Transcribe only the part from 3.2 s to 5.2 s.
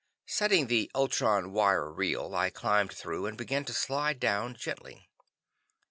and began to slide down gently.